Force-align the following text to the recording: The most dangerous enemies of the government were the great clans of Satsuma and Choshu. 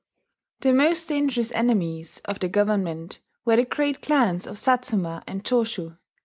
The 0.61 0.73
most 0.73 1.09
dangerous 1.09 1.51
enemies 1.51 2.21
of 2.25 2.39
the 2.39 2.49
government 2.49 3.19
were 3.45 3.57
the 3.57 3.65
great 3.65 4.01
clans 4.01 4.47
of 4.47 4.57
Satsuma 4.57 5.23
and 5.27 5.43
Choshu. 5.45 5.97